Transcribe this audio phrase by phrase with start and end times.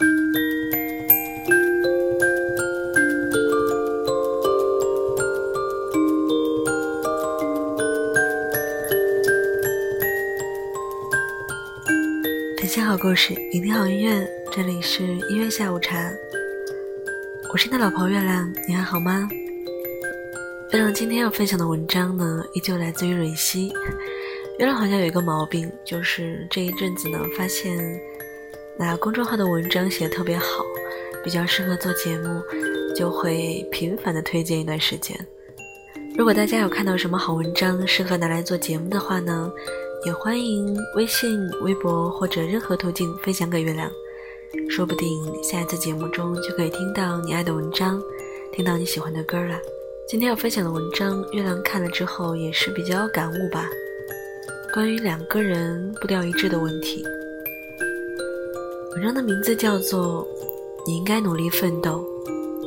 [0.00, 0.08] 分
[12.66, 16.10] 享好故事，聆听好音乐，这里是音乐下午茶。
[17.52, 19.28] 我是你的老朋友月亮，你还好吗？
[20.72, 23.68] 月亮今天要分享的文章呢，依旧来自于蕊希。
[24.58, 27.76] 月亮好像有一个毛病，就是这一阵子呢，发现
[28.80, 30.64] 那公众号的文章写的特别好，
[31.22, 32.42] 比较适合做节目，
[32.96, 35.14] 就会频繁的推荐一段时间。
[36.16, 39.52] 如果大家有看到什么好文章适合拿来做节目的话呢，
[40.06, 43.92] 也欢迎微信、微博或者任何途径分享给月亮。
[44.70, 45.06] 说不定
[45.42, 48.02] 下一次节目中就可以听到你爱的文章，
[48.50, 49.58] 听到你喜欢的歌了。
[50.08, 53.68] 今天要分享的文章，月亮看了之后也是比较有感悟吧。
[54.72, 57.04] 关于两个人步调一致的问题，
[58.92, 60.26] 文章的名字叫做
[60.84, 62.04] 《你应该努力奋斗，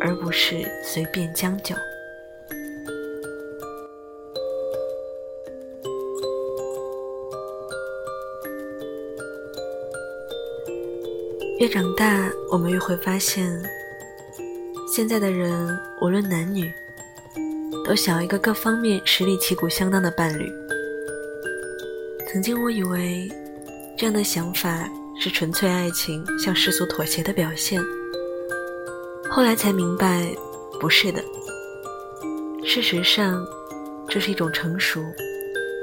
[0.00, 1.74] 而不是随便将就》。
[11.58, 13.46] 越长大，我们越会发现，
[14.88, 16.72] 现在的人无论男女，
[17.84, 20.50] 都想要一个各方面实力旗鼓相当的伴侣。
[22.26, 23.30] 曾经我以为，
[23.98, 27.82] 这样的想法是纯粹爱情向世俗妥协的表现，
[29.30, 30.30] 后来才明白，
[30.78, 31.22] 不是的。
[32.64, 33.44] 事实上，
[34.08, 35.02] 这是一种成熟，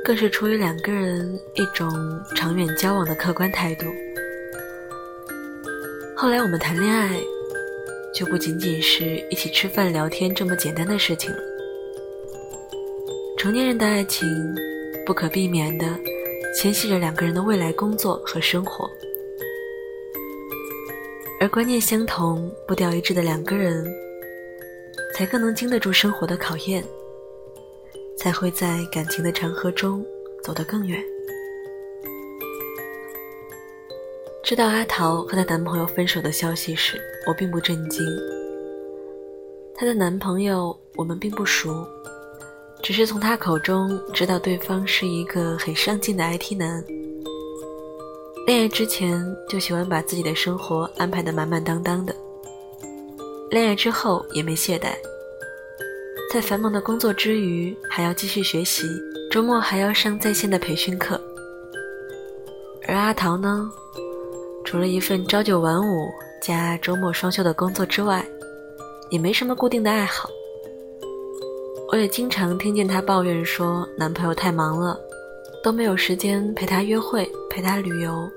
[0.06, 1.89] 更是出于两个人一种
[2.36, 3.86] 长远交往的客观态度。
[6.16, 7.20] 后来我们谈恋爱，
[8.14, 11.38] 就不仅仅是一起吃饭聊天这么简单的事情了。
[13.38, 14.28] 成年人的爱情，
[15.06, 15.86] 不可避免的
[16.56, 18.89] 牵系着两个人的未来工作和生活，
[21.44, 23.86] 而观念相同、步调一致的两个人，
[25.13, 26.81] 才更能经得住生活的考验，
[28.17, 30.05] 才会在感情的长河中
[30.42, 31.03] 走得更远。
[34.42, 38.02] 知道阿桃和她男朋友分手的消息时，我并不震惊。
[39.76, 41.86] 她的男朋友我们并不熟，
[42.82, 46.82] 只是从她口中知道对方是一个很上进的 IT 男。
[48.45, 52.14] 恋爱之前就喜欢把自己的生活安排得满满当当的，
[53.49, 54.89] 恋爱之后也没懈怠，
[56.30, 58.86] 在繁忙的工作之余还要继续学习，
[59.32, 61.20] 周末还要上在线的培训课。
[62.86, 63.71] 而阿桃呢？
[64.65, 66.09] 除了一份朝九晚五
[66.42, 68.26] 加周末双休的工作之外，
[69.09, 70.30] 也没什么固定的爱好。
[71.93, 74.99] 我也经常听见她抱怨说，男朋友太忙了，
[75.64, 78.30] 都没有时间陪她约会、陪她旅游。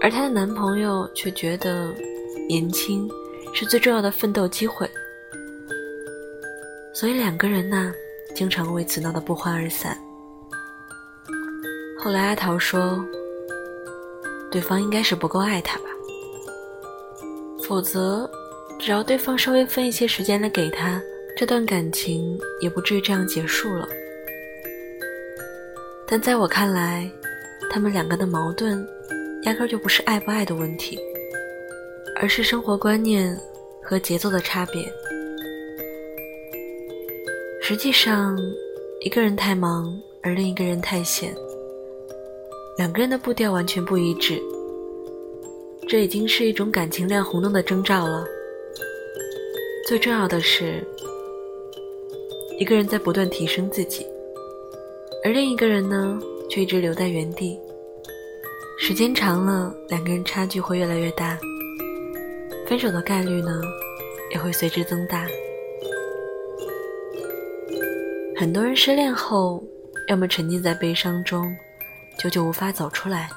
[0.00, 1.94] 而她的男朋友却觉得，
[2.48, 3.08] 年轻
[3.52, 4.88] 是最重要的奋斗机会，
[6.92, 7.92] 所以两个人呢，
[8.34, 9.96] 经常为此闹得不欢而散。
[11.98, 13.04] 后来阿桃说。
[14.50, 15.86] 对方应该是不够爱她吧，
[17.66, 18.30] 否则，
[18.78, 21.02] 只要对方稍微分一些时间来给她，
[21.36, 23.88] 这段感情也不至于这样结束了。
[26.06, 27.10] 但在我看来，
[27.70, 28.86] 他们两个的矛盾，
[29.42, 30.98] 压根就不是爱不爱的问题，
[32.16, 33.36] 而是生活观念
[33.82, 34.92] 和节奏的差别。
[37.62, 38.38] 实际上，
[39.00, 41.34] 一个人太忙，而另一个人太闲。
[42.76, 44.38] 两个人的步调完全不一致，
[45.88, 48.26] 这已经是一种感情亮红灯的征兆了。
[49.86, 50.86] 最重要的是，
[52.58, 54.06] 一个人在不断提升自己，
[55.24, 56.20] 而另一个人呢，
[56.50, 57.58] 却一直留在原地。
[58.78, 61.38] 时间长了，两个人差距会越来越大，
[62.68, 63.58] 分手的概率呢，
[64.30, 65.26] 也会随之增大。
[68.36, 69.64] 很多人失恋后，
[70.08, 71.56] 要么沉浸在悲伤中。
[72.18, 73.30] 久久无法走出来，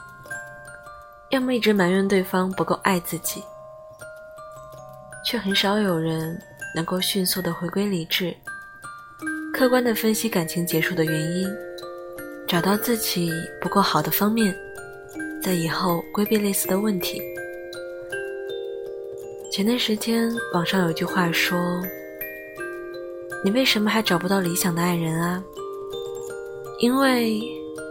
[1.31, 3.41] 要么一直埋怨对方不够爱自己，
[5.25, 6.37] 却很少有人
[6.75, 8.35] 能够迅速的回归理智，
[9.53, 11.47] 客观的分析感情结束的原因，
[12.47, 13.29] 找到自己
[13.59, 14.55] 不够好的方面，
[15.43, 17.21] 在以后规避类似的问题。
[19.51, 21.81] 前段时间网上有句话说
[23.43, 25.43] ：“你为什么还找不到理想的爱人啊？”
[26.79, 27.41] 因为。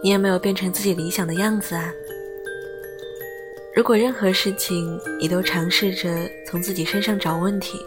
[0.03, 1.93] 你也没有变成自己理想的样子啊？
[3.75, 7.81] 如果任何事情你都尝试着从自己身上找问题，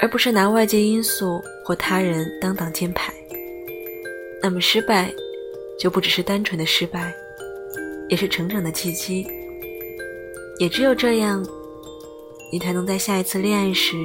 [0.00, 3.12] 而不是拿外界因素或他人当挡箭牌，
[4.40, 5.12] 那么失败
[5.78, 7.14] 就不只是单纯的失败，
[8.08, 9.26] 也是成长的契机。
[10.58, 11.46] 也只有这样，
[12.50, 13.96] 你才能在下一次恋爱时，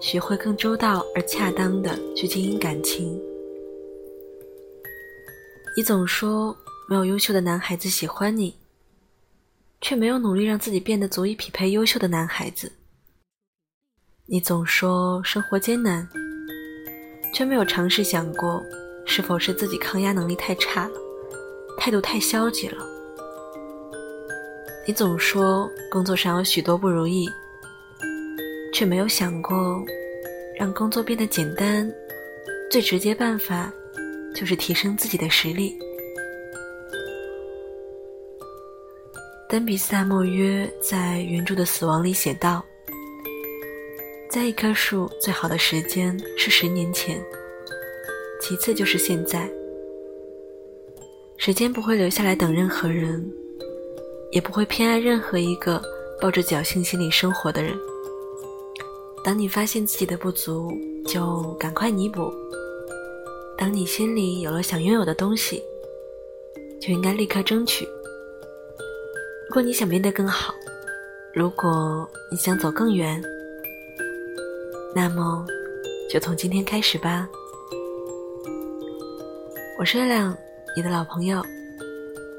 [0.00, 3.20] 学会更周到而恰当的去经营感情。
[5.76, 6.56] 你总说
[6.88, 8.56] 没有优秀的男孩子喜欢你，
[9.80, 12.70] 却没有努力让自己变得足以匹配优秀的男孩子。
[14.26, 16.08] 你总说生活艰难，
[17.34, 18.62] 却没有尝试想过
[19.06, 20.94] 是否是自己抗压能力太差了，
[21.78, 22.84] 态度太消极了。
[24.86, 27.26] 你总说工作上有许多不如意，
[28.74, 29.82] 却没有想过
[30.58, 31.90] 让工作变得简单，
[32.70, 33.72] 最直接办法
[34.34, 35.76] 就是提升自己的实力。
[39.48, 42.64] 丹比萨莫约在原著的《死亡》里写道
[44.28, 47.24] ：“在一棵树最好的时间是十年前，
[48.46, 49.50] 其次就是现在。
[51.36, 53.28] 时间不会留下来等任何人。”
[54.32, 55.80] 也不会偏爱任何一个
[56.20, 57.74] 抱着侥幸心理生活的人。
[59.24, 60.70] 当你发现自己的不足，
[61.06, 62.24] 就赶快弥补；
[63.56, 65.62] 当你心里有了想拥有的东西，
[66.80, 67.86] 就应该立刻争取。
[69.48, 70.54] 如果你想变得更好，
[71.32, 73.22] 如果你想走更远，
[74.94, 75.46] 那么
[76.10, 77.28] 就从今天开始吧。
[79.78, 80.34] 我是月亮，
[80.74, 81.44] 你的老朋友。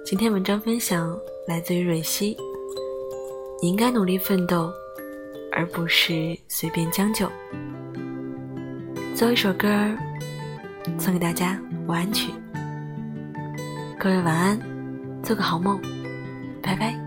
[0.04, 1.16] 今天文章分享。
[1.48, 2.36] 来自于蕊希，
[3.62, 4.70] 你应该努力奋斗，
[5.52, 7.30] 而不是随便将就。
[9.16, 9.70] 最后一首歌
[10.98, 12.32] 送给大家，晚安曲。
[14.00, 14.60] 各位晚安，
[15.24, 15.80] 做个好梦，
[16.62, 17.07] 拜拜。